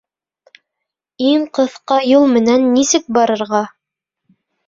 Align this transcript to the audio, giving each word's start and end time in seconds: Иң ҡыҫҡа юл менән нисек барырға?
Иң 1.31 1.43
ҡыҫҡа 1.57 1.99
юл 2.13 2.25
менән 2.33 2.65
нисек 2.79 3.05
барырға? 3.19 3.63